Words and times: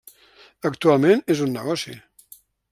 Actualment 0.69 1.23
és 1.35 1.45
un 1.47 1.55
negoci. 1.61 1.97